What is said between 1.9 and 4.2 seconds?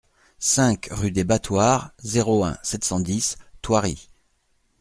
zéro un, sept cent dix, Thoiry